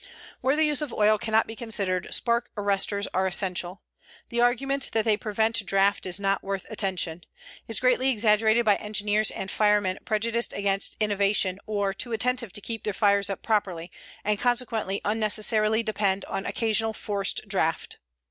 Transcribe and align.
Where 0.39 0.55
the 0.55 0.63
use 0.65 0.81
of 0.81 0.91
oil 0.91 1.19
cannot 1.19 1.45
be 1.45 1.55
considered, 1.55 2.11
spark 2.11 2.49
arresters 2.57 3.05
are 3.13 3.27
essential. 3.27 3.83
The 4.29 4.41
argument 4.41 4.89
that 4.93 5.05
they 5.05 5.15
prevent 5.15 5.63
draft 5.63 6.07
is 6.07 6.19
not 6.19 6.41
worth 6.43 6.65
attention. 6.71 7.21
It 7.67 7.71
is 7.73 7.79
greatly 7.79 8.09
exaggerated 8.09 8.65
by 8.65 8.77
engineers 8.77 9.29
and 9.29 9.51
firemen 9.51 9.99
prejudiced 10.03 10.53
against 10.53 10.97
innovation 10.99 11.59
or 11.67 11.93
too 11.93 12.09
inattentive 12.13 12.51
to 12.53 12.61
keep 12.61 12.83
their 12.83 12.93
fires 12.93 13.29
up 13.29 13.43
properly 13.43 13.91
and 14.23 14.39
consequently 14.39 15.01
unnecessarily 15.05 15.83
dependent 15.83 16.25
on 16.33 16.47
occasional 16.47 16.93
forced 16.93 17.47
draft. 17.47 17.99